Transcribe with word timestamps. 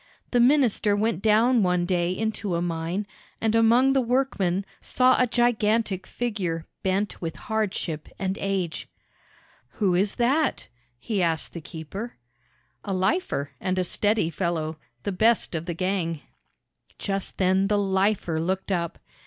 The 0.31 0.39
minister 0.39 0.95
went 0.95 1.21
down 1.21 1.61
one 1.61 1.85
day 1.85 2.11
into 2.11 2.55
a 2.55 2.61
mine, 2.63 3.05
and 3.39 3.53
among 3.53 3.93
the 3.93 4.01
workmen 4.01 4.65
saw 4.81 5.15
a 5.21 5.27
gigantic 5.27 6.07
figure 6.07 6.65
bent 6.81 7.21
with 7.21 7.35
hardship 7.35 8.09
and 8.17 8.35
age. 8.41 8.87
"Who 9.73 9.93
is 9.93 10.15
that?" 10.15 10.69
he 10.97 11.21
asked 11.21 11.53
the 11.53 11.61
keeper. 11.61 12.15
"A 12.83 12.95
lifer, 12.95 13.51
and 13.61 13.77
a 13.77 13.83
steady 13.83 14.31
fellow 14.31 14.79
the 15.03 15.11
best 15.11 15.53
of 15.53 15.67
the 15.67 15.75
gang." 15.75 16.21
Just 16.97 17.37
then 17.37 17.67
the 17.67 17.77
"lifer" 17.77 18.39
looked 18.41 18.71
up. 18.71 18.97